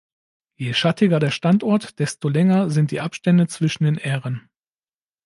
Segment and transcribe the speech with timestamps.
[0.55, 4.49] Je schattiger der Standort, desto länger sind die Abstände zwischen den Ähren.